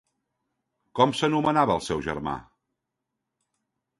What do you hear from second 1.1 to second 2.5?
s'anomenava el seu germà?